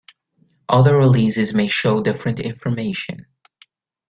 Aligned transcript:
Other 0.67 0.97
releases 0.97 1.53
may 1.53 1.67
show 1.67 2.01
different 2.01 2.39
information. 2.39 3.27